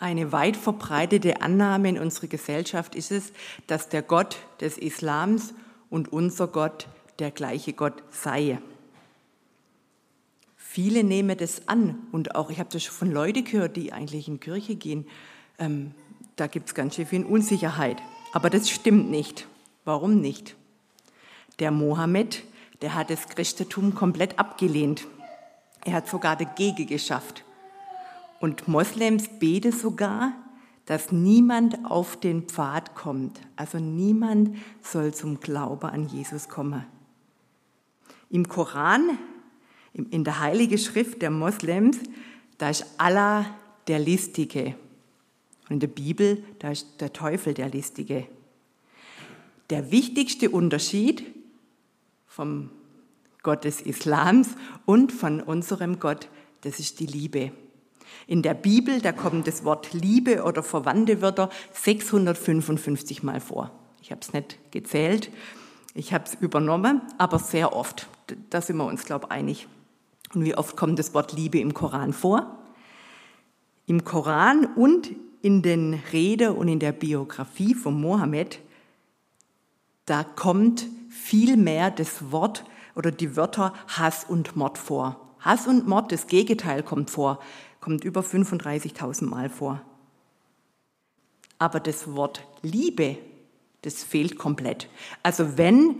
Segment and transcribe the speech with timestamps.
[0.00, 3.32] Eine weit verbreitete Annahme in unserer Gesellschaft ist es,
[3.66, 5.54] dass der Gott des Islams
[5.90, 6.86] und unser Gott
[7.18, 8.58] der gleiche Gott sei.
[10.56, 14.28] Viele nehmen das an und auch, ich habe das schon von Leuten gehört, die eigentlich
[14.28, 15.04] in Kirche gehen,
[15.58, 15.92] ähm,
[16.36, 18.00] da gibt es ganz schön viel Unsicherheit.
[18.32, 19.48] Aber das stimmt nicht.
[19.84, 20.54] Warum nicht?
[21.58, 22.44] Der Mohammed,
[22.82, 25.08] der hat das Christentum komplett abgelehnt.
[25.84, 27.42] Er hat sogar dagegen geschafft.
[28.40, 30.32] Und Moslems beten sogar,
[30.86, 33.40] dass niemand auf den Pfad kommt.
[33.56, 36.84] Also niemand soll zum Glaube an Jesus kommen.
[38.30, 39.18] Im Koran,
[39.92, 41.98] in der Heiligen Schrift der Moslems,
[42.56, 43.46] da ist Allah
[43.86, 44.76] der Listige.
[45.68, 48.26] Und in der Bibel, da ist der Teufel der Listige.
[49.70, 51.22] Der wichtigste Unterschied
[52.26, 52.70] vom
[53.42, 54.48] Gott des Islams
[54.86, 56.28] und von unserem Gott,
[56.62, 57.52] das ist die Liebe.
[58.26, 63.70] In der Bibel, da kommt das Wort Liebe oder verwandte Wörter 655 Mal vor.
[64.02, 65.30] Ich habe es nicht gezählt,
[65.94, 68.08] ich habe es übernommen, aber sehr oft.
[68.50, 69.68] Da sind wir uns, glaube ich, einig.
[70.34, 72.58] Und wie oft kommt das Wort Liebe im Koran vor?
[73.86, 78.60] Im Koran und in den Rede und in der Biografie von Mohammed,
[80.04, 82.64] da kommt viel mehr das Wort
[82.94, 85.34] oder die Wörter Hass und Mord vor.
[85.40, 87.38] Hass und Mord, das Gegenteil kommt vor
[87.88, 89.80] kommt über 35.000 Mal vor.
[91.58, 93.16] Aber das Wort Liebe,
[93.80, 94.90] das fehlt komplett.
[95.22, 95.94] Also wenn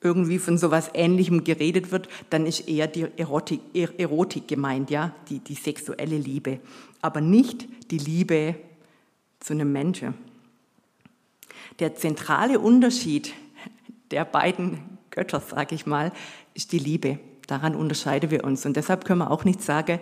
[0.00, 5.40] irgendwie von sowas Ähnlichem geredet wird, dann ist eher die Erotik, Erotik gemeint, ja, die,
[5.40, 6.58] die sexuelle Liebe,
[7.02, 8.54] aber nicht die Liebe
[9.38, 10.14] zu einem Menschen.
[11.80, 13.34] Der zentrale Unterschied
[14.10, 14.78] der beiden
[15.10, 16.12] Götter, sage ich mal,
[16.54, 17.18] ist die Liebe.
[17.46, 18.66] Daran unterscheiden wir uns.
[18.66, 20.00] Und deshalb können wir auch nicht sagen,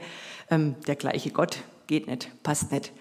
[0.50, 2.92] ähm, der gleiche Gott geht nicht, passt nicht.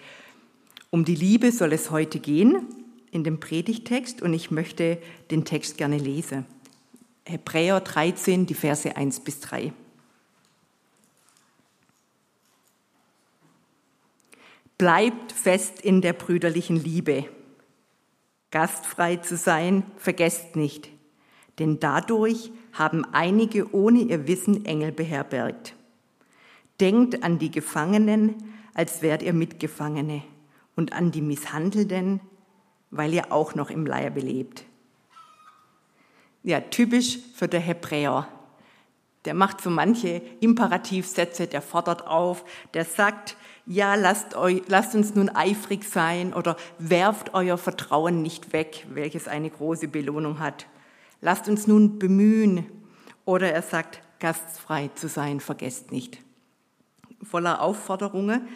[0.89, 2.67] Um die Liebe soll es heute gehen
[3.11, 4.97] in dem Predigtext und ich möchte
[5.31, 6.45] den Text gerne lesen.
[7.25, 9.71] Hebräer 13, die Verse 1 bis 3.
[14.77, 17.25] Bleibt fest in der brüderlichen Liebe.
[18.51, 20.89] Gastfrei zu sein, vergesst nicht,
[21.59, 25.75] denn dadurch haben einige ohne ihr Wissen Engel beherbergt.
[26.79, 28.35] Denkt an die Gefangenen,
[28.73, 30.23] als wärt ihr Mitgefangene,
[30.75, 32.19] und an die Misshandelnden,
[32.89, 34.65] weil ihr auch noch im Leibe lebt.
[36.41, 38.27] Ja, typisch für der Hebräer.
[39.25, 45.15] Der macht so manche Imperativsätze, der fordert auf, der sagt, ja, lasst, euch, lasst uns
[45.15, 50.67] nun eifrig sein oder werft euer Vertrauen nicht weg, welches eine große Belohnung hat.
[51.23, 52.65] Lasst uns nun bemühen.
[53.25, 56.19] Oder er sagt, gastfrei zu sein, vergesst nicht
[57.23, 58.47] voller Aufforderungen.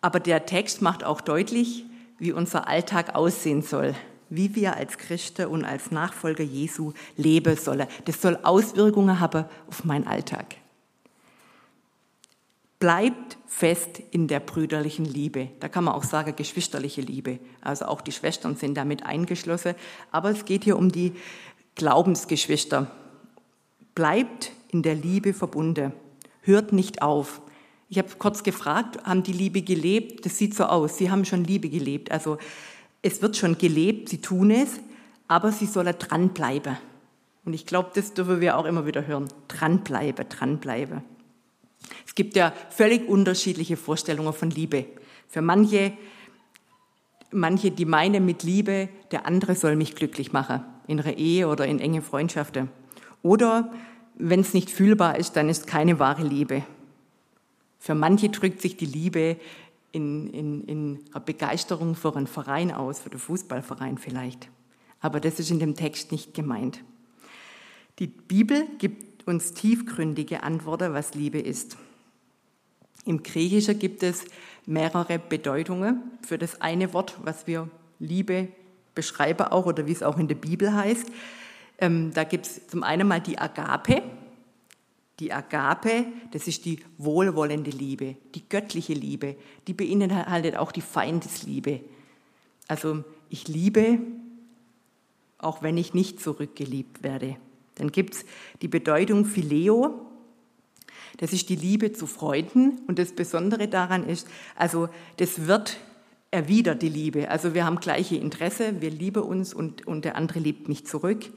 [0.00, 1.84] Aber der Text macht auch deutlich,
[2.18, 3.94] wie unser Alltag aussehen soll,
[4.28, 7.86] wie wir als Christen und als Nachfolger Jesu leben sollen.
[8.04, 10.56] Das soll Auswirkungen haben auf meinen Alltag.
[12.78, 15.48] Bleibt fest in der brüderlichen Liebe.
[15.60, 17.38] Da kann man auch sagen, geschwisterliche Liebe.
[17.62, 19.74] Also auch die Schwestern sind damit eingeschlossen.
[20.12, 21.14] Aber es geht hier um die
[21.74, 22.90] Glaubensgeschwister.
[23.94, 25.92] Bleibt in der Liebe verbunden
[26.42, 27.40] hört nicht auf.
[27.88, 30.26] Ich habe kurz gefragt, haben die Liebe gelebt?
[30.26, 30.98] Das sieht so aus.
[30.98, 32.10] Sie haben schon Liebe gelebt.
[32.10, 32.36] Also
[33.00, 34.80] es wird schon gelebt, sie tun es,
[35.28, 36.76] aber sie sollen dranbleiben.
[37.46, 39.28] Und ich glaube, das dürfen wir auch immer wieder hören.
[39.48, 41.15] Dranbleiben, dranbleiben.
[42.06, 44.86] Es gibt ja völlig unterschiedliche Vorstellungen von Liebe.
[45.28, 45.92] Für manche,
[47.30, 51.66] manche, die meinen mit Liebe, der andere soll mich glücklich machen, in einer Ehe oder
[51.66, 52.70] in enge Freundschaften.
[53.22, 53.72] Oder
[54.14, 56.64] wenn es nicht fühlbar ist, dann ist keine wahre Liebe.
[57.78, 59.36] Für manche drückt sich die Liebe
[59.92, 64.48] in, in, in einer Begeisterung für einen Verein aus, für den Fußballverein vielleicht.
[65.00, 66.82] Aber das ist in dem Text nicht gemeint.
[67.98, 71.76] Die Bibel gibt uns tiefgründige Antworten, was Liebe ist.
[73.04, 74.24] Im Griechischen gibt es
[74.64, 77.68] mehrere Bedeutungen für das eine Wort, was wir
[77.98, 78.48] Liebe
[78.94, 81.10] beschreiben auch oder wie es auch in der Bibel heißt.
[81.78, 84.02] Ähm, da gibt es zum einen mal die Agape.
[85.20, 89.36] Die Agape, das ist die wohlwollende Liebe, die göttliche Liebe.
[89.66, 91.80] Die beinhaltet auch die Feindesliebe.
[92.68, 93.98] Also ich liebe,
[95.38, 97.36] auch wenn ich nicht zurückgeliebt werde.
[97.76, 98.24] Dann gibt es
[98.62, 100.06] die Bedeutung Phileo.
[101.18, 102.80] Das ist die Liebe zu Freunden.
[102.86, 104.88] Und das Besondere daran ist, also
[105.18, 105.78] das wird
[106.30, 107.30] erwidert, die Liebe.
[107.30, 111.30] Also wir haben gleiche Interesse, wir lieben uns und, und der andere liebt mich zurück.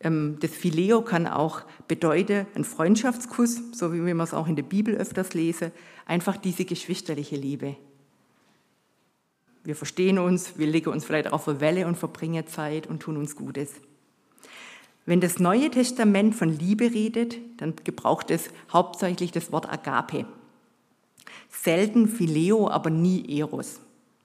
[0.00, 4.62] Ähm, das Phileo kann auch bedeuten, ein Freundschaftskuss, so wie wir es auch in der
[4.62, 5.72] Bibel öfters lese,
[6.06, 7.76] einfach diese geschwisterliche Liebe.
[9.64, 13.16] wir verstehen uns, wir legen uns vielleicht auf eine Welle und verbringen Zeit und tun
[13.16, 13.80] uns Gutes.
[15.08, 20.26] Wenn das Neue Testament von Liebe redet, dann gebraucht es hauptsächlich das Wort Agape.
[21.48, 23.80] Selten Phileo, aber nie Eros.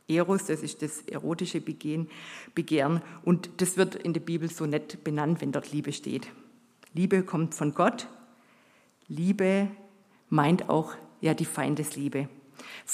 [0.10, 5.40] Eros, das ist das erotische Begehren und das wird in der Bibel so nett benannt,
[5.40, 6.28] wenn dort Liebe steht.
[6.94, 8.10] Liebe kommt von Gott.
[9.08, 9.70] Liebe
[10.28, 12.28] meint auch ja die Feindesliebe.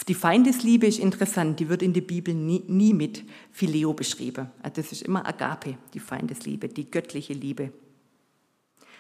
[0.08, 4.50] Die Feindesliebe ist interessant, die wird in der Bibel nie, nie mit Phileo beschrieben.
[4.62, 7.72] Also das ist immer Agape, die Feindesliebe, die göttliche Liebe.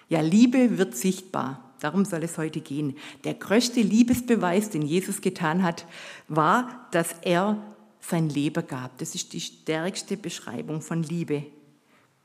[0.09, 1.73] Ja, Liebe wird sichtbar.
[1.79, 2.97] Darum soll es heute gehen.
[3.23, 5.85] Der größte Liebesbeweis, den Jesus getan hat,
[6.27, 7.57] war, dass er
[8.01, 8.97] sein Leben gab.
[8.97, 11.45] Das ist die stärkste Beschreibung von Liebe.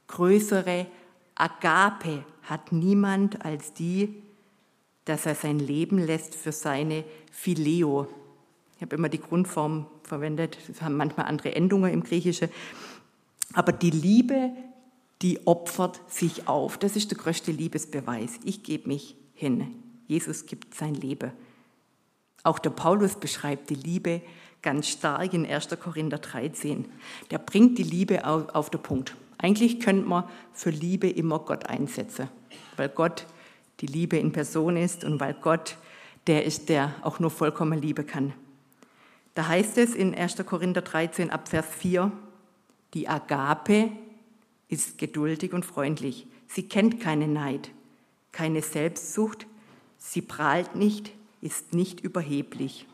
[0.06, 0.86] Größere
[1.34, 4.22] Agape hat niemand als die,
[5.04, 8.08] dass er sein Leben lässt für seine Phileo.
[8.84, 12.50] Habe immer die Grundform verwendet, das haben manchmal andere Endungen im Griechischen.
[13.54, 14.50] Aber die Liebe,
[15.22, 16.76] die opfert sich auf.
[16.76, 18.32] Das ist der größte Liebesbeweis.
[18.44, 19.68] Ich gebe mich hin.
[20.06, 21.32] Jesus gibt sein Leben.
[22.42, 24.20] Auch der Paulus beschreibt die Liebe
[24.60, 25.70] ganz stark in 1.
[25.82, 26.84] Korinther 13.
[27.30, 29.16] Der bringt die Liebe auf den Punkt.
[29.38, 32.28] Eigentlich könnte man für Liebe immer Gott einsetzen,
[32.76, 33.24] weil Gott
[33.80, 35.78] die Liebe in Person ist und weil Gott
[36.26, 38.34] der ist, der auch nur vollkommen Liebe kann.
[39.34, 40.36] Da heißt es in 1.
[40.46, 42.12] Korinther 13 ab Vers 4,
[42.94, 43.90] die Agape
[44.68, 46.26] ist geduldig und freundlich.
[46.46, 47.70] Sie kennt keinen Neid,
[48.30, 49.46] keine Selbstsucht,
[49.98, 52.86] sie prahlt nicht, ist nicht überheblich.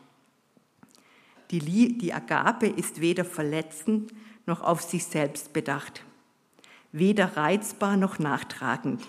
[1.51, 4.11] Die, die Agape ist weder verletzend
[4.47, 6.03] noch auf sich selbst bedacht,
[6.91, 9.03] weder reizbar noch nachtragend.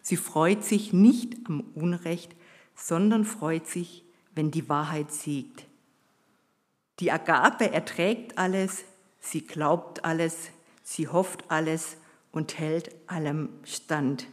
[0.00, 2.34] Sie freut sich nicht am Unrecht,
[2.74, 4.04] sondern freut sich,
[4.34, 5.67] wenn die Wahrheit siegt.
[7.00, 8.84] Die Agape erträgt alles,
[9.20, 10.50] sie glaubt alles,
[10.82, 11.96] sie hofft alles
[12.32, 14.26] und hält allem stand.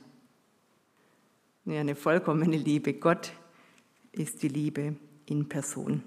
[1.65, 2.93] Ja, eine vollkommene Liebe.
[2.93, 3.33] Gott
[4.11, 4.95] ist die Liebe
[5.25, 6.03] in Person.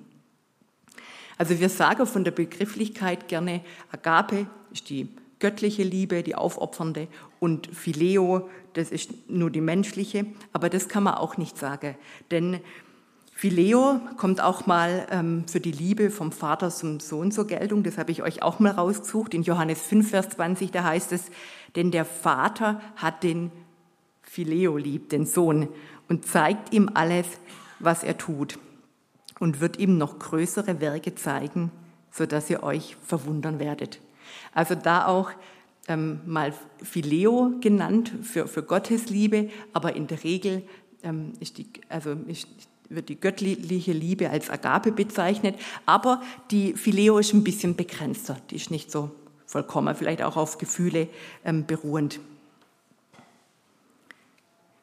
[1.36, 5.08] Also wir sagen von der Begrifflichkeit gerne, Agape ist die
[5.38, 7.06] göttliche Liebe, die aufopfernde,
[7.38, 11.96] und Phileo, das ist nur die menschliche, aber das kann man auch nicht sagen,
[12.32, 12.60] denn
[13.38, 17.84] Phileo kommt auch mal ähm, für die Liebe vom Vater zum Sohn zur Geltung.
[17.84, 19.32] Das habe ich euch auch mal rausgesucht.
[19.32, 21.30] In Johannes 5, Vers 20, da heißt es,
[21.76, 23.52] denn der Vater hat den
[24.22, 25.68] Phileo lieb, den Sohn,
[26.08, 27.28] und zeigt ihm alles,
[27.78, 28.58] was er tut
[29.38, 31.70] und wird ihm noch größere Werke zeigen,
[32.10, 34.00] sodass ihr euch verwundern werdet.
[34.52, 35.30] Also da auch
[35.86, 36.52] ähm, mal
[36.82, 40.64] Phileo genannt für, für Gottes Liebe, aber in der Regel
[41.04, 42.48] ähm, ist die, also ist,
[42.88, 45.56] wird die göttliche Liebe als Agape bezeichnet,
[45.86, 49.10] aber die Phileo ist ein bisschen begrenzter, die ist nicht so
[49.46, 51.08] vollkommen, vielleicht auch auf Gefühle
[51.44, 52.20] ähm, beruhend.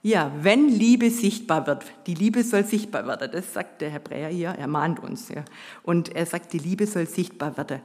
[0.06, 4.50] Ja, wenn Liebe sichtbar wird, die Liebe soll sichtbar werden, das sagt der Hebräer hier,
[4.50, 5.30] er mahnt uns.
[5.30, 5.44] Ja.
[5.82, 7.82] Und er sagt, die Liebe soll sichtbar werden.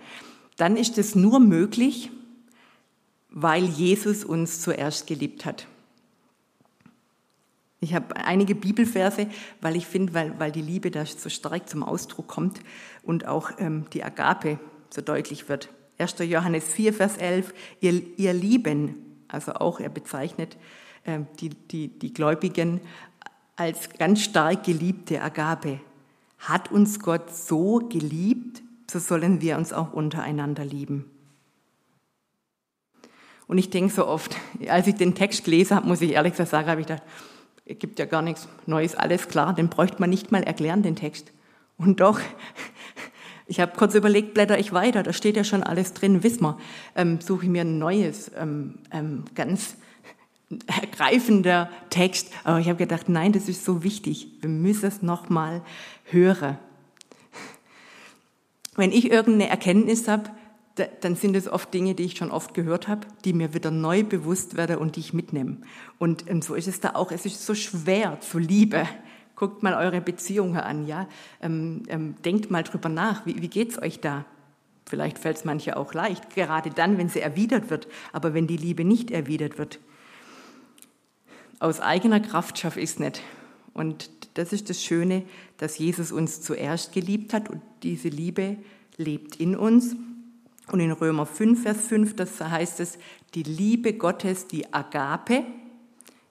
[0.59, 2.11] Dann ist es nur möglich,
[3.31, 5.67] weil Jesus uns zuerst geliebt hat.
[7.81, 9.27] Ich habe einige Bibelverse,
[9.63, 12.61] weil ich finde, weil, weil die Liebe da so stark zum Ausdruck kommt
[13.03, 14.59] und auch ähm, die Agape
[14.91, 15.71] so deutlich wird.
[15.99, 16.17] 1.
[16.21, 18.95] Johannes 4, Vers 11, ihr, ihr Lieben,
[19.29, 20.59] also auch er bezeichnet
[21.07, 22.81] ähm, die, die, die Gläubigen
[23.57, 25.81] als ganz stark geliebte Agape.
[26.39, 31.11] Hat uns Gott so geliebt, so sollen wir uns auch untereinander lieben.
[33.47, 34.37] Und ich denke so oft,
[34.69, 37.03] als ich den Text gelesen habe, muss ich ehrlich sagen, habe ich gedacht,
[37.79, 41.33] gibt ja gar nichts Neues, alles klar, den bräuchte man nicht mal erklären, den Text.
[41.79, 42.21] Und doch,
[43.47, 46.59] ich habe kurz überlegt, blätter ich weiter, da steht ja schon alles drin, wissen wir,
[46.95, 49.77] ähm, suche ich mir ein neues, ähm, ähm, ganz
[50.67, 52.33] ergreifender Text.
[52.45, 54.29] Aber ich habe gedacht, nein, das ist so wichtig.
[54.41, 55.63] Wir müssen es nochmal
[56.05, 56.59] hören.
[58.77, 60.31] Wenn ich irgendeine Erkenntnis habe,
[61.01, 64.03] dann sind es oft Dinge, die ich schon oft gehört habe, die mir wieder neu
[64.03, 65.59] bewusst werden und die ich mitnehme.
[65.99, 67.13] Und ähm, so ist es da auch.
[67.13, 68.87] Es ist so schwer zu lieben.
[69.37, 71.09] Guckt mal eure Beziehungen an, ja.
[71.41, 73.25] Ähm, ähm, denkt mal drüber nach.
[73.27, 74.25] Wie, wie geht's euch da?
[74.87, 77.87] Vielleicht fällt es manche auch leicht, gerade dann, wenn sie erwidert wird.
[78.13, 79.79] Aber wenn die Liebe nicht erwidert wird,
[81.61, 83.23] aus eigener Kraft schaffe ich es nicht.
[83.73, 85.23] Und das ist das Schöne,
[85.59, 88.57] dass Jesus uns zuerst geliebt hat und diese Liebe
[88.97, 89.95] lebt in uns.
[90.71, 92.99] Und in Römer 5, Vers 5, das heißt es,
[93.35, 95.45] die Liebe Gottes, die Agape,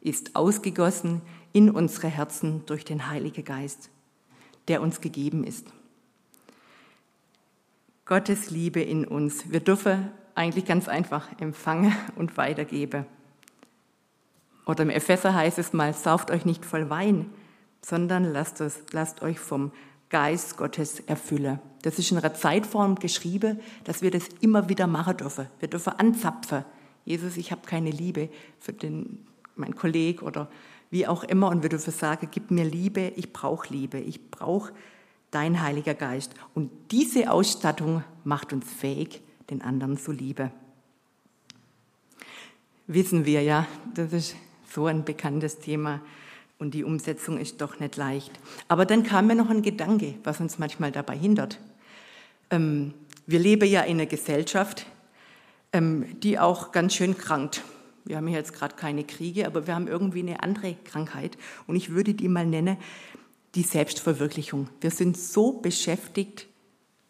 [0.02, 3.90] ist ausgegossen in unsere Herzen durch den Heiligen Geist,
[4.68, 5.68] der uns gegeben ist.
[8.06, 9.52] Gottes Liebe in uns.
[9.52, 13.06] Wir dürfen eigentlich ganz einfach empfangen und weitergeben.
[14.66, 17.30] Oder im Epheser heißt es mal, sauft euch nicht voll Wein,
[17.82, 19.72] sondern lasst, es, lasst euch vom
[20.10, 21.60] Geist Gottes erfüllen.
[21.84, 25.48] Das ist in einer Zeitform geschrieben, dass wir das immer wieder machen dürfen.
[25.60, 26.66] Wir dürfen anzapfen.
[27.06, 29.26] Jesus, ich habe keine Liebe für den,
[29.56, 30.50] meinen Kollegen oder
[30.90, 31.50] wie auch immer.
[31.50, 34.74] Und wir dürfen sagen, gib mir Liebe, ich brauche Liebe, ich brauche
[35.32, 36.34] dein Heiliger Geist.
[36.54, 40.52] Und diese Ausstattung macht uns fähig, den anderen zu lieben.
[42.88, 44.36] Wissen wir ja, das ist
[44.74, 46.02] so ein bekanntes Thema
[46.60, 48.32] und die Umsetzung ist doch nicht leicht.
[48.68, 51.60] Aber dann kam mir noch ein Gedanke, was uns manchmal dabei hindert.
[52.52, 52.94] Ähm,
[53.26, 54.86] wir leben ja in einer Gesellschaft,
[55.72, 57.64] ähm, die auch ganz schön krankt.
[58.06, 61.38] Wir haben hier jetzt gerade keine Kriege, aber wir haben irgendwie eine andere Krankheit.
[61.66, 62.78] Und ich würde die mal nennen,
[63.56, 64.70] die Selbstverwirklichung.
[64.82, 66.48] Wir sind so beschäftigt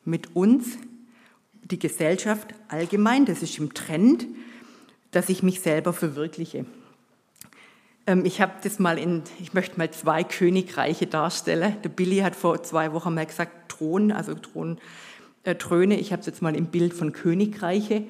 [0.06, 0.77] mit uns,
[1.63, 4.25] die Gesellschaft allgemein, das ist im Trend,
[5.12, 6.65] dass ich mich selber verwirkliche.
[8.08, 11.77] Ähm, ich habe das mal in, ich möchte mal zwei Königreiche darstellen.
[11.84, 14.79] Der Billy hat vor zwei Wochen mal gesagt, Thron, also Thron,
[15.44, 16.00] äh, Throne.
[16.00, 18.03] Ich habe es jetzt mal im Bild von Königreiche.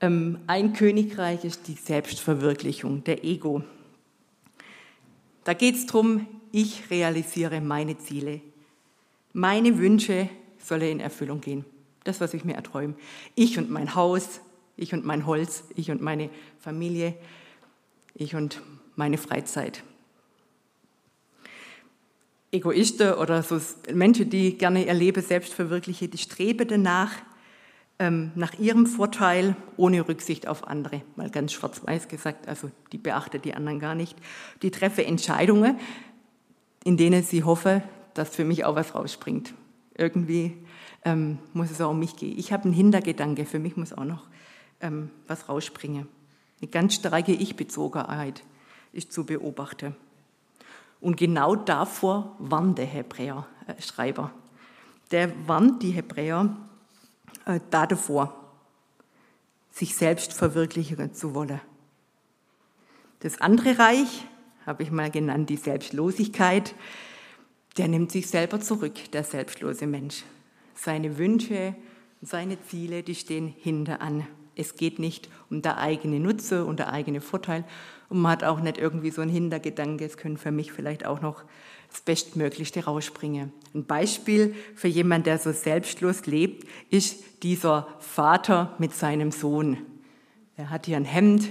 [0.00, 3.62] Ähm, ein Königreich ist die Selbstverwirklichung, der Ego.
[5.44, 8.40] Da geht es darum, ich realisiere meine Ziele.
[9.32, 11.64] Meine Wünsche sollen in Erfüllung gehen.
[12.04, 12.94] Das, was ich mir erträume.
[13.34, 14.40] Ich und mein Haus,
[14.76, 17.14] ich und mein Holz, ich und meine Familie,
[18.14, 18.60] ich und
[18.96, 19.82] meine Freizeit.
[22.54, 23.58] Egoisten oder so
[23.92, 27.12] Menschen, die gerne ihr Leben selbst verwirklichen, die streben danach,
[27.98, 31.02] ähm, nach ihrem Vorteil ohne Rücksicht auf andere.
[31.16, 34.16] Mal ganz schwarz-weiß gesagt, also die beachten die anderen gar nicht.
[34.62, 35.78] Die treffen Entscheidungen,
[36.84, 37.82] in denen sie hoffen,
[38.14, 39.54] dass für mich auch was rausspringt.
[39.96, 40.56] Irgendwie
[41.04, 42.38] ähm, muss es auch um mich gehen.
[42.38, 44.26] Ich habe einen Hintergedanke, für mich muss auch noch
[44.80, 46.08] ähm, was rausspringen.
[46.60, 48.42] Eine ganz starke Ich-Bezogenheit
[48.94, 49.94] ist zu beobachten.
[51.00, 54.30] Und genau davor warnt der Hebräer-Schreiber.
[55.10, 56.56] Der warnt die Hebräer
[57.44, 58.34] äh, davor,
[59.70, 61.60] sich selbst verwirklichen zu wollen.
[63.20, 64.26] Das andere Reich,
[64.66, 66.74] habe ich mal genannt, die Selbstlosigkeit,
[67.76, 70.24] der nimmt sich selber zurück, der selbstlose Mensch.
[70.74, 71.74] Seine Wünsche,
[72.22, 74.26] seine Ziele, die stehen hinter an.
[74.56, 77.64] Es geht nicht um der eigene Nutze und der eigene Vorteil,
[78.14, 81.20] und man hat auch nicht irgendwie so einen Hintergedanke, es können für mich vielleicht auch
[81.20, 81.42] noch
[81.90, 83.52] das Bestmöglichste rausspringen.
[83.74, 89.78] Ein Beispiel für jemanden, der so selbstlos lebt, ist dieser Vater mit seinem Sohn.
[90.56, 91.48] Er hat hier ein Hemd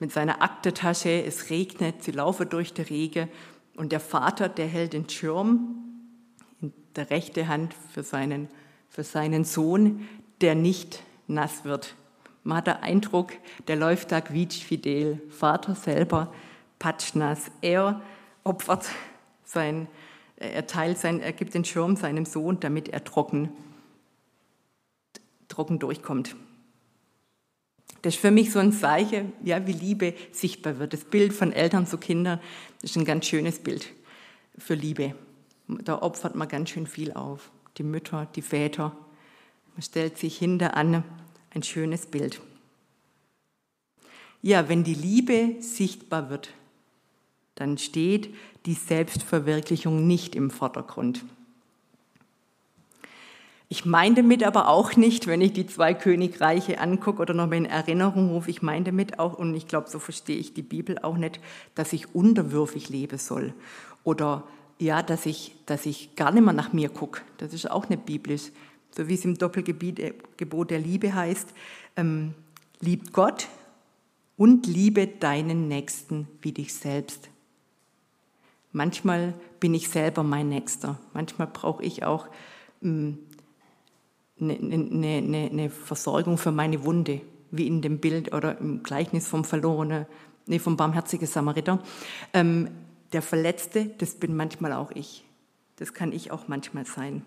[0.00, 3.28] mit seiner Aktetasche, es regnet, sie laufen durch die Regen
[3.76, 5.76] und der Vater, der hält den Schirm
[6.60, 8.48] in der rechten Hand für seinen,
[8.88, 10.08] für seinen Sohn,
[10.40, 11.94] der nicht nass wird.
[12.42, 13.32] Man hat den Eindruck,
[13.68, 15.20] der läuft da quietschfidel.
[15.28, 16.32] Vater selber
[16.78, 17.50] patschnass.
[17.60, 18.00] Er
[18.44, 18.86] opfert
[19.44, 19.88] sein,
[20.36, 23.50] er teilt sein, er gibt den Schirm seinem Sohn, damit er trocken,
[25.48, 26.34] trocken durchkommt.
[28.02, 30.94] Das ist für mich so ein Zeichen, ja, wie Liebe sichtbar wird.
[30.94, 32.40] Das Bild von Eltern zu Kindern
[32.80, 33.92] ist ein ganz schönes Bild
[34.56, 35.14] für Liebe.
[35.68, 37.50] Da opfert man ganz schön viel auf.
[37.76, 38.96] Die Mütter, die Väter.
[39.74, 41.04] Man stellt sich hinter an
[41.50, 42.40] ein schönes Bild.
[44.42, 46.50] Ja, wenn die Liebe sichtbar wird,
[47.56, 48.34] dann steht
[48.66, 51.24] die Selbstverwirklichung nicht im Vordergrund.
[53.72, 57.56] Ich meine damit aber auch nicht, wenn ich die zwei Königreiche angucke oder noch mal
[57.56, 60.98] in Erinnerung rufe, ich meine damit auch, und ich glaube, so verstehe ich die Bibel
[60.98, 61.38] auch nicht,
[61.76, 63.54] dass ich unterwürfig leben soll
[64.02, 64.42] oder
[64.80, 67.20] ja, dass ich, dass ich gar nicht mehr nach mir gucke.
[67.36, 68.50] Das ist auch nicht biblisch
[68.92, 71.48] so wie es im Doppelgebot der Liebe heißt,
[71.96, 72.34] ähm,
[72.80, 73.48] liebt Gott
[74.36, 77.28] und liebe deinen Nächsten wie dich selbst.
[78.72, 80.98] Manchmal bin ich selber mein Nächster.
[81.12, 82.28] Manchmal brauche ich auch
[82.82, 83.18] ähm,
[84.40, 87.20] eine, eine, eine, eine Versorgung für meine Wunde,
[87.50, 90.06] wie in dem Bild oder im Gleichnis vom Verlorenen,
[90.46, 91.82] nee, vom barmherzigen Samariter.
[92.32, 92.70] Ähm,
[93.12, 95.24] der Verletzte, das bin manchmal auch ich.
[95.76, 97.24] Das kann ich auch manchmal sein.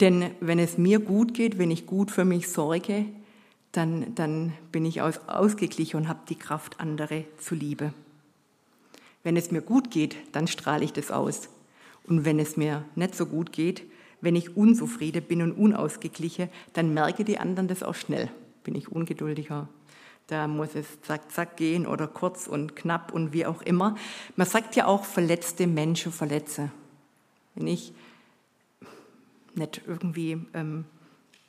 [0.00, 3.06] Denn wenn es mir gut geht, wenn ich gut für mich sorge,
[3.72, 7.92] dann, dann bin ich aus, ausgeglichen und habe die Kraft, andere zu lieben.
[9.22, 11.48] Wenn es mir gut geht, dann strahle ich das aus.
[12.06, 13.82] Und wenn es mir nicht so gut geht,
[14.20, 18.30] wenn ich unzufrieden bin und unausgeglichen, dann merke die anderen das auch schnell.
[18.62, 19.68] Bin ich ungeduldiger,
[20.26, 23.96] da muss es zack, zack gehen oder kurz und knapp und wie auch immer.
[24.36, 26.70] Man sagt ja auch, verletzte Menschen verletze.
[27.54, 27.92] Wenn ich
[29.56, 30.84] nicht irgendwie ähm,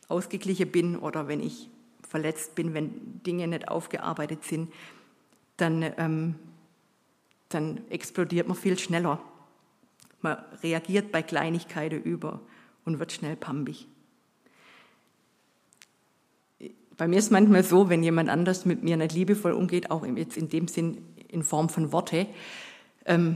[0.08, 1.70] ausgeglichen bin oder wenn ich
[2.08, 4.72] verletzt bin, wenn Dinge nicht aufgearbeitet sind,
[5.58, 6.36] dann, ähm,
[7.50, 9.22] dann explodiert man viel schneller.
[10.22, 12.42] Man reagiert bei Kleinigkeiten über
[12.84, 13.88] und wird schnell pampig.
[16.98, 20.06] Bei mir ist es manchmal so, wenn jemand anders mit mir nicht liebevoll umgeht, auch
[20.06, 20.98] jetzt in dem Sinn
[21.28, 22.28] in Form von Worte,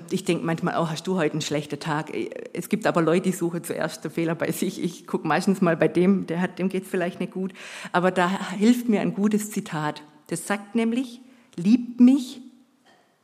[0.09, 2.11] ich denke manchmal, oh, hast du heute einen schlechten Tag?
[2.53, 4.83] Es gibt aber Leute, die suchen zuerst den Fehler bei sich.
[4.83, 7.53] Ich gucke meistens mal bei dem, der hat, dem geht es vielleicht nicht gut.
[7.91, 10.01] Aber da hilft mir ein gutes Zitat.
[10.27, 11.21] Das sagt nämlich,
[11.55, 12.41] liebt mich,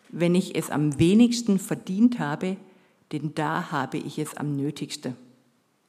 [0.10, 2.58] wenn ich es am wenigsten verdient habe,
[3.12, 5.16] denn da habe ich es am nötigsten.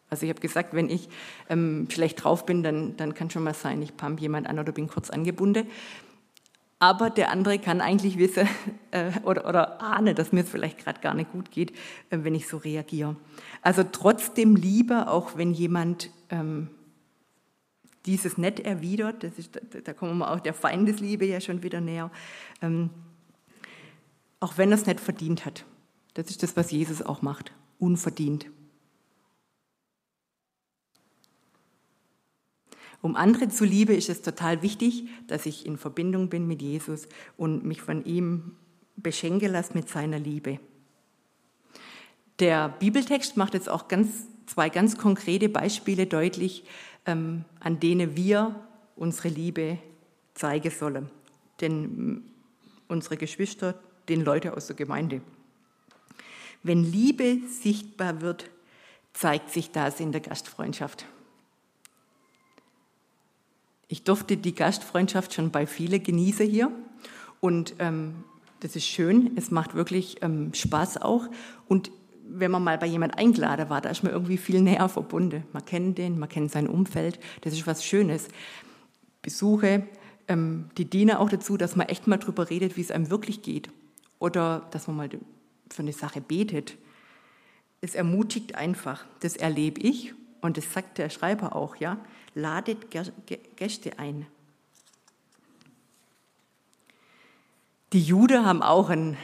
[0.09, 1.09] Also ich habe gesagt, wenn ich
[1.51, 4.73] ähm, schlecht drauf bin, dann, dann kann schon mal sein, ich pump jemand an oder
[4.73, 5.67] bin kurz angebunden.
[6.79, 8.49] Aber der andere kann eigentlich wissen
[8.91, 11.73] äh, oder, oder ahne, dass mir es vielleicht gerade gar nicht gut geht,
[12.11, 13.17] äh, wenn ich so reagiere.
[13.63, 16.69] Also trotzdem lieber, auch wenn jemand ähm,
[18.05, 22.11] dieses nicht erwidert, das ist, da kommen wir auch der Feindesliebe ja schon wieder näher,
[22.63, 22.91] ähm,
[24.39, 25.65] auch wenn er es nicht verdient hat.
[26.15, 28.47] Das ist das, was Jesus auch macht, unverdient.
[33.03, 37.09] Um andere zu lieben, ist es total wichtig, dass ich in Verbindung bin mit Jesus
[37.37, 38.57] und mich von ihm
[38.97, 40.59] beschenke lasse mit seiner Liebe.
[42.39, 46.65] Der Bibeltext macht jetzt auch ganz, zwei ganz konkrete Beispiele deutlich,
[47.07, 48.55] ähm, an denen wir
[48.97, 49.79] unsere Liebe
[50.35, 51.11] zeigen sollen.
[51.61, 52.23] Denn
[52.89, 53.75] unsere Geschwister,
[54.09, 55.23] den Leute aus der Gemeinde.
[56.63, 58.51] Wenn Liebe sichtbar wird,
[59.13, 61.07] zeigt sich das in der Gastfreundschaft.
[63.89, 66.73] Ich durfte die Gastfreundschaft schon bei vielen genießen hier
[67.41, 68.25] und ähm,
[68.61, 69.33] das ist schön.
[69.37, 71.29] Es macht wirklich ähm, Spaß auch
[71.69, 71.91] und
[72.29, 75.45] wenn man mal bei jemand eingeladen war, da ist man irgendwie viel näher verbunden.
[75.53, 77.21] Man kennt den, man kennt sein Umfeld.
[77.43, 78.27] Das ist was Schönes.
[79.23, 79.87] Besuche,
[80.27, 83.43] ähm, die dienen auch dazu, dass man echt mal drüber redet, wie es einem wirklich
[83.43, 83.71] geht.
[84.19, 86.77] Oder dass man mal für eine Sache betet.
[87.81, 89.05] Es ermutigt einfach.
[89.21, 91.99] Das erlebe ich und das sagt der Schreiber auch, ja
[92.37, 92.89] ladet
[93.57, 94.27] Gäste ein.
[97.93, 99.17] Die Juden haben auch einen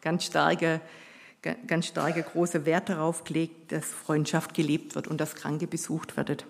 [0.00, 0.80] ganz starke,
[1.66, 6.46] ganz starke große Wert darauf gelegt, dass Freundschaft gelebt wird und dass Kranke besucht wird.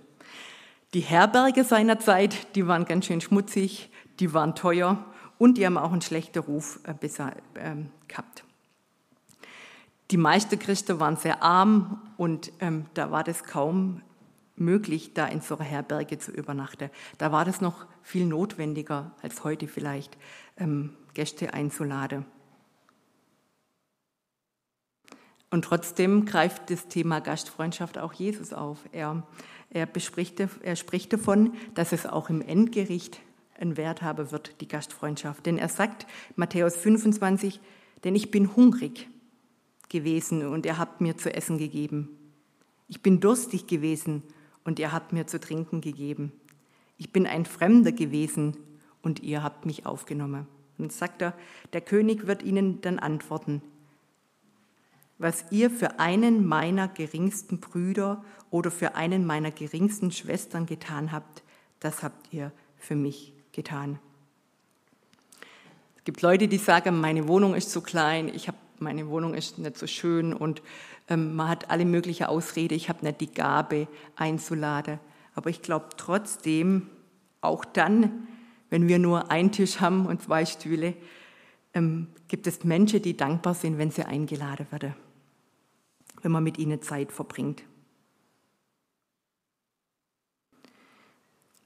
[0.93, 3.91] Die Herberge seiner Zeit, die waren ganz schön schmutzig,
[4.21, 5.03] die waren teuer
[5.39, 7.09] und die haben auch einen schlechten Ruf äh,
[7.57, 8.45] ähm, gehabt.
[10.11, 14.03] Die meisten Christen waren sehr arm und ähm, da war das kaum
[14.57, 16.91] möglich, da in so einer Herberge zu übernachten.
[17.19, 20.17] Da war das noch viel notwendiger als heute vielleicht,
[20.57, 22.25] ähm, Gäste einzuladen.
[25.51, 28.79] Und trotzdem greift das Thema Gastfreundschaft auch Jesus auf.
[28.91, 29.25] Er,
[29.71, 33.21] er, bespricht, er spricht davon, dass es auch im Endgericht
[33.61, 35.47] einen Wert haben wird, die Gastfreundschaft.
[35.47, 37.61] Denn er sagt, Matthäus 25,
[38.03, 39.09] denn ich bin hungrig
[39.89, 42.09] gewesen und ihr habt mir zu essen gegeben.
[42.89, 44.25] Ich bin durstig gewesen
[44.65, 46.33] und ihr habt mir zu trinken gegeben.
[46.97, 48.57] Ich bin ein Fremder gewesen
[49.03, 50.47] und ihr habt mich aufgenommen.
[50.79, 51.35] Und sagt er,
[51.73, 53.63] der König wird ihnen dann antworten,
[55.19, 61.45] was ihr für einen meiner geringsten Brüder oder für einen meiner geringsten Schwestern getan habt,
[61.79, 63.99] das habt ihr für mich getan.
[65.97, 69.59] Es gibt Leute, die sagen, meine Wohnung ist zu klein, ich habe meine Wohnung ist
[69.59, 70.63] nicht so schön und
[71.09, 75.01] ähm, man hat alle möglichen Ausrede, ich habe nicht die Gabe einzuladen.
[75.35, 76.89] Aber ich glaube trotzdem,
[77.41, 78.29] auch dann,
[78.71, 80.95] wenn wir nur einen Tisch haben und zwei Stühle,
[81.75, 84.95] ähm, gibt es Menschen, die dankbar sind, wenn sie eingeladen werden,
[86.23, 87.63] wenn man mit ihnen Zeit verbringt.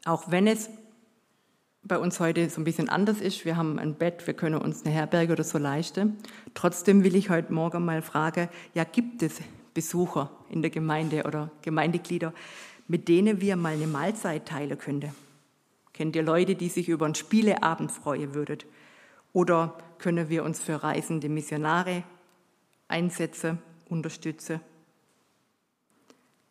[0.05, 0.71] Auch wenn es
[1.89, 3.45] bei uns heute so ein bisschen anders ist.
[3.45, 6.19] Wir haben ein Bett, wir können uns eine Herberge oder so leisten.
[6.55, 9.41] Trotzdem will ich heute Morgen mal fragen, ja, gibt es
[9.73, 12.35] Besucher in der Gemeinde oder Gemeindeglieder,
[12.87, 15.15] mit denen wir mal eine Mahlzeit teilen könnten?
[15.95, 18.59] Kennt ihr Leute, die sich über einen Spieleabend freuen würden?
[19.33, 22.05] Oder können wir uns für reisende Missionare
[22.87, 24.61] einsetzen, unterstützen?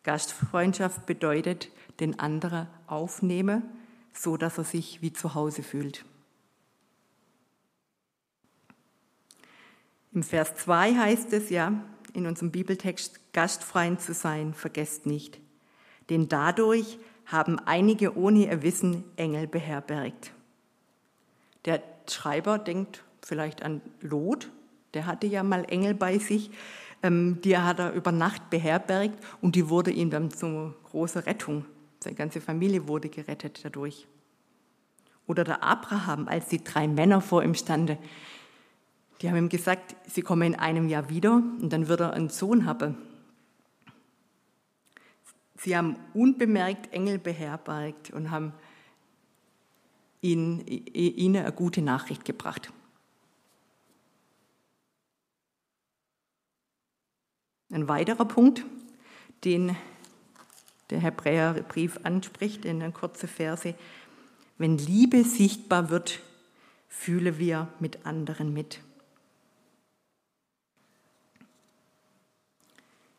[0.02, 1.70] Gastfreundschaft bedeutet,
[2.00, 3.62] den anderen aufnehmen
[4.18, 6.04] so dass er sich wie zu Hause fühlt.
[10.12, 11.72] Im Vers 2 heißt es ja
[12.14, 15.38] in unserem Bibeltext, gastfrei zu sein, vergesst nicht.
[16.10, 20.32] Denn dadurch haben einige ohne ihr Wissen Engel beherbergt.
[21.66, 24.50] Der Schreiber denkt vielleicht an Lot,
[24.94, 26.50] Der hatte ja mal Engel bei sich,
[27.02, 31.66] ähm, die hat er über Nacht beherbergt und die wurde ihm dann zu großer Rettung.
[32.00, 34.06] Seine ganze Familie wurde gerettet dadurch.
[35.26, 37.98] Oder der Abraham, als die drei Männer vor ihm standen,
[39.20, 42.28] die haben ihm gesagt, sie kommen in einem Jahr wieder und dann wird er einen
[42.28, 42.96] Sohn haben.
[45.56, 48.52] Sie haben unbemerkt Engel beherbergt und haben
[50.20, 52.72] ihnen, ihnen eine gute Nachricht gebracht.
[57.70, 58.64] Ein weiterer Punkt,
[59.44, 59.76] den
[60.90, 63.74] der Hebräerbrief anspricht in einer kurzen Verse,
[64.56, 66.20] wenn Liebe sichtbar wird,
[66.88, 68.80] fühlen wir mit anderen mit.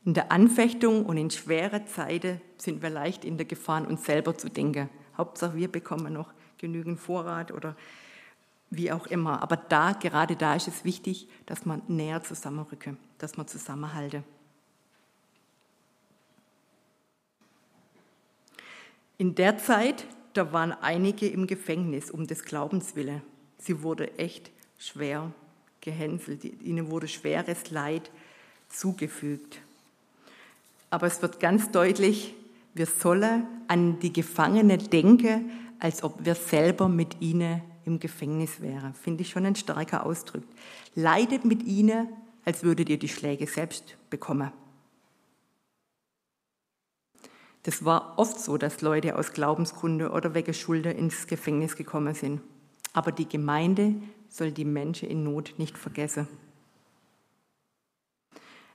[0.05, 4.37] In der Anfechtung und in schweren Zeiten sind wir leicht in der Gefahr, uns selber
[4.37, 4.89] zu denken.
[5.17, 7.75] Hauptsache, wir bekommen noch genügend Vorrat oder
[8.69, 9.41] wie auch immer.
[9.41, 14.23] Aber da, gerade da ist es wichtig, dass man näher zusammenrücken, dass man zusammenhalte.
[19.19, 23.21] In der Zeit, da waren einige im Gefängnis um des Glaubens willen.
[23.57, 25.33] Sie wurde echt schwer
[25.81, 26.45] gehänselt.
[26.63, 28.09] Ihnen wurde schweres Leid
[28.69, 29.59] zugefügt.
[30.89, 32.33] Aber es wird ganz deutlich,
[32.73, 38.93] wir sollen an die Gefangene denken, als ob wir selber mit ihnen im Gefängnis wären.
[38.93, 40.43] Finde ich schon ein starker Ausdruck.
[40.95, 42.07] Leidet mit ihnen,
[42.45, 44.53] als würdet ihr die Schläge selbst bekommen.
[47.69, 52.41] Das war oft so, dass Leute aus Glaubensgründe oder wegen Schulden ins Gefängnis gekommen sind.
[52.93, 53.93] Aber die Gemeinde
[54.27, 56.27] soll die Menschen in Not nicht vergessen.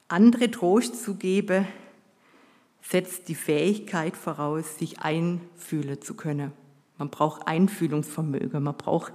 [0.06, 1.66] Andere Trost zu geben,
[2.82, 6.52] setzt die Fähigkeit voraus, sich einfühlen zu können.
[6.96, 9.12] Man braucht Einfühlungsvermögen, man braucht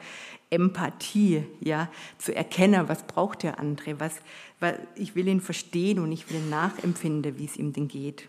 [0.50, 4.16] Empathie, ja, zu erkennen, was braucht der andere, was,
[4.60, 8.28] was ich will ihn verstehen und ich will nachempfinden, wie es ihm denn geht.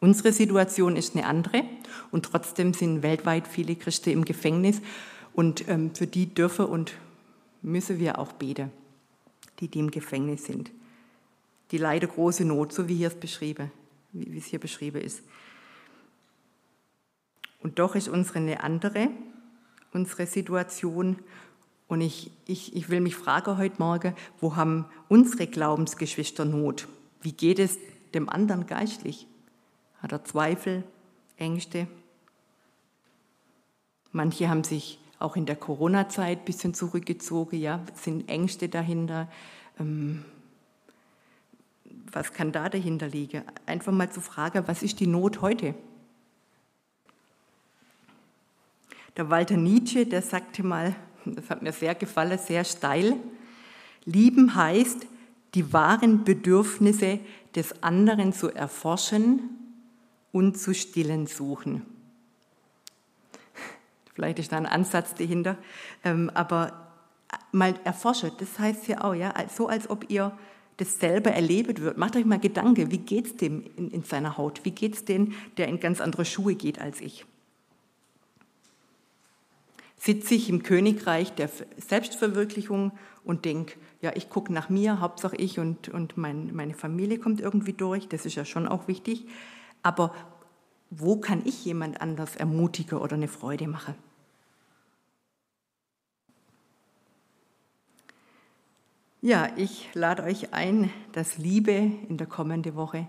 [0.00, 1.64] Unsere Situation ist eine andere
[2.10, 4.80] und trotzdem sind weltweit viele Christen im Gefängnis
[5.34, 6.94] und ähm, für die dürfen und
[7.62, 8.70] müssen wir auch beten,
[9.60, 10.70] die, die im Gefängnis sind
[11.70, 13.70] die leider große Not, so wie hier es beschrieben,
[14.12, 15.22] wie es hier beschrieben ist.
[17.62, 19.08] Und doch ist unsere eine andere,
[19.92, 21.18] unsere Situation.
[21.88, 26.88] Und ich, ich, ich will mich fragen heute Morgen, wo haben unsere Glaubensgeschwister Not?
[27.20, 27.78] Wie geht es
[28.14, 29.26] dem anderen geistlich?
[30.02, 30.84] Hat er Zweifel,
[31.36, 31.86] Ängste?
[34.12, 39.28] Manche haben sich auch in der Corona-Zeit ein bisschen zurückgezogen, ja, sind Ängste dahinter.
[39.78, 40.24] Ähm,
[42.10, 43.42] was kann da dahinter liegen?
[43.66, 45.74] Einfach mal zu fragen, was ist die Not heute?
[49.16, 53.16] Der Walter Nietzsche, der sagte mal, das hat mir sehr gefallen, sehr steil,
[54.06, 55.06] lieben heißt,
[55.54, 57.20] die wahren Bedürfnisse
[57.54, 59.59] des anderen zu erforschen
[60.32, 61.86] und zu stillen suchen.
[64.14, 65.56] Vielleicht ist da ein Ansatz dahinter,
[66.04, 66.88] ähm, aber
[67.52, 70.36] mal erforschen, das heißt ja auch, ja, so als ob ihr
[70.80, 71.98] das selber erlebt wird.
[71.98, 74.64] Macht euch mal Gedanken, wie geht es dem in, in seiner Haut?
[74.64, 77.26] Wie geht es dem, der in ganz andere Schuhe geht als ich?
[79.98, 82.92] Sitze ich im Königreich der Selbstverwirklichung
[83.24, 87.40] und denke, ja, ich gucke nach mir, Hauptsache ich und, und mein, meine Familie kommt
[87.40, 89.26] irgendwie durch, das ist ja schon auch wichtig.
[89.82, 90.14] Aber
[90.90, 93.94] wo kann ich jemand anders ermutigen oder eine Freude machen?
[99.22, 103.06] Ja, ich lade euch ein, dass Liebe in der kommenden Woche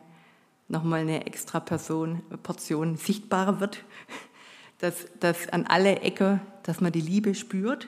[0.68, 3.84] nochmal eine extra Person, Portion sichtbarer wird,
[4.80, 7.88] dass, dass an alle Ecken, dass man die Liebe spürt,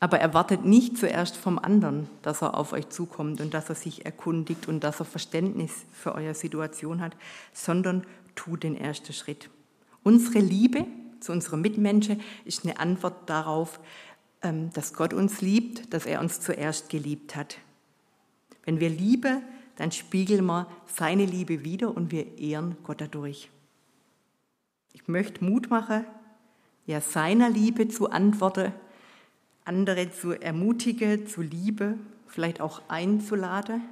[0.00, 4.04] aber erwartet nicht zuerst vom anderen, dass er auf euch zukommt und dass er sich
[4.04, 7.16] erkundigt und dass er Verständnis für eure Situation hat,
[7.52, 8.04] sondern
[8.34, 9.50] tut den ersten Schritt.
[10.02, 10.86] Unsere Liebe
[11.20, 13.80] zu unseren Mitmenschen ist eine Antwort darauf,
[14.42, 17.58] ähm, dass Gott uns liebt, dass er uns zuerst geliebt hat.
[18.64, 19.42] Wenn wir Liebe,
[19.76, 23.50] dann spiegeln wir seine Liebe wieder und wir ehren Gott dadurch.
[24.92, 26.04] Ich möchte Mut machen,
[26.86, 28.72] ja seiner Liebe zu antworten,
[29.64, 33.82] andere zu ermutigen, zu Liebe, vielleicht auch einzuladen.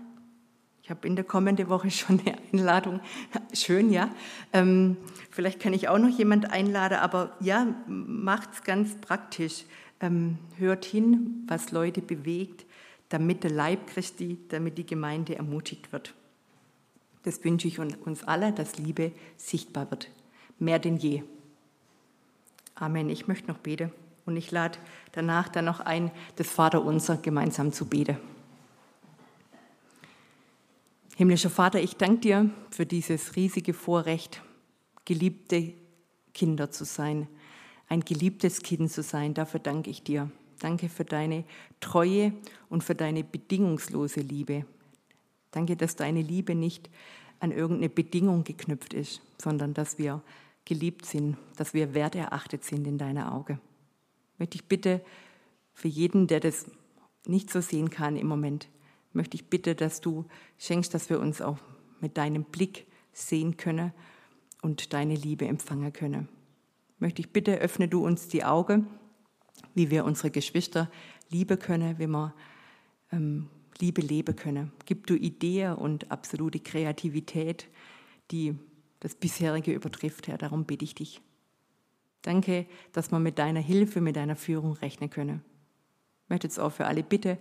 [0.83, 3.01] Ich habe in der kommenden Woche schon eine Einladung.
[3.53, 4.11] Schön, ja.
[4.53, 4.97] Ähm,
[5.31, 9.65] vielleicht kann ich auch noch jemand einladen, aber ja, macht's ganz praktisch.
[10.01, 12.67] Ähm, hört hin, was Leute bewegt,
[13.09, 16.15] damit der Leib Christi, damit die Gemeinde ermutigt wird.
[17.23, 20.11] Das wünsche ich uns alle, dass Liebe sichtbar wird.
[20.59, 21.23] Mehr denn je.
[22.75, 23.09] Amen.
[23.11, 23.93] Ich möchte noch beten.
[24.25, 24.79] Und ich lade
[25.13, 28.19] danach dann noch ein, das Vaterunser gemeinsam zu beten.
[31.17, 34.43] Himmlischer Vater, ich danke dir für dieses riesige Vorrecht,
[35.05, 35.75] geliebte
[36.33, 37.29] Kinder zu sein,
[37.89, 39.35] ein geliebtes Kind zu sein.
[39.35, 40.31] Dafür danke ich dir.
[40.59, 41.45] Danke für deine
[41.81, 42.33] Treue
[42.71, 44.65] und für deine bedingungslose Liebe.
[45.51, 46.89] Danke, dass deine Liebe nicht
[47.41, 50.23] an irgendeine Bedingung geknüpft ist, sondern dass wir
[50.65, 53.59] geliebt sind, dass wir werterachtet sind in deiner Auge.
[54.43, 55.01] Möchte ich bitte
[55.73, 56.69] für jeden, der das
[57.29, 58.67] nicht so sehen kann im Moment,
[59.13, 60.25] möchte ich bitte, dass du
[60.59, 61.59] schenkst, dass wir uns auch
[62.01, 63.93] mit deinem Blick sehen können
[64.61, 66.27] und deine Liebe empfangen können.
[66.99, 68.89] Möchte ich bitte, öffne du uns die Augen,
[69.77, 70.91] wie wir unsere Geschwister
[71.31, 72.35] lieben können, wie wir
[73.13, 74.73] ähm, Liebe leben können.
[74.87, 77.69] Gib du Ideen und absolute Kreativität,
[78.33, 78.59] die
[78.99, 80.37] das bisherige übertrifft, Herr.
[80.37, 81.21] Darum bitte ich dich.
[82.23, 85.43] Danke, dass wir mit deiner Hilfe, mit deiner Führung rechnen können.
[86.25, 87.37] Ich möchte jetzt auch für alle bitte,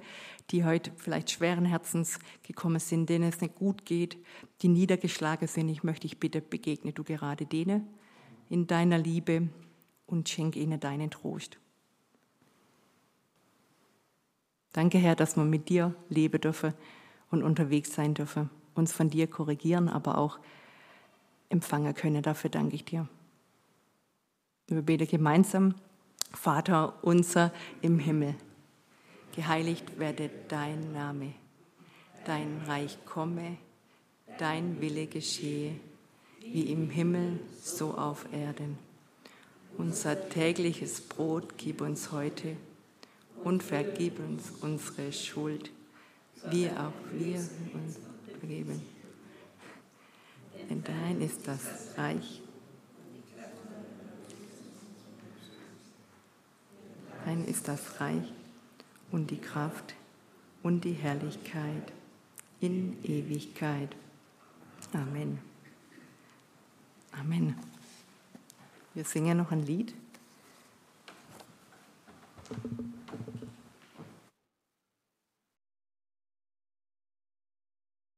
[0.49, 4.17] die heute vielleicht schweren Herzens gekommen sind, denen es nicht gut geht,
[4.61, 5.69] die niedergeschlagen sind.
[5.69, 7.87] Ich möchte dich bitte, begegne du gerade denen
[8.49, 9.47] in deiner Liebe
[10.07, 11.57] und schenke ihnen deinen Trost.
[14.73, 16.73] Danke, Herr, dass wir mit dir leben dürfen
[17.29, 20.39] und unterwegs sein dürfen, uns von dir korrigieren, aber auch
[21.49, 22.23] empfangen können.
[22.23, 23.07] Dafür danke ich dir.
[24.71, 25.75] Wir beten gemeinsam,
[26.31, 28.35] Vater unser im Himmel,
[29.35, 31.33] geheiligt werde dein Name,
[32.23, 33.57] dein Reich komme,
[34.37, 35.75] dein Wille geschehe,
[36.39, 38.77] wie im Himmel, so auf Erden.
[39.77, 42.55] Unser tägliches Brot gib uns heute
[43.43, 45.69] und vergib uns unsere Schuld,
[46.49, 47.99] wie auch wir uns
[48.39, 48.81] vergeben.
[50.69, 52.41] Denn dein ist das Reich.
[57.31, 58.33] Dein ist das Reich
[59.09, 59.95] und die Kraft
[60.63, 61.93] und die Herrlichkeit
[62.59, 63.95] in Ewigkeit.
[64.91, 65.39] Amen.
[67.13, 67.55] Amen.
[68.93, 69.93] Wir singen noch ein Lied.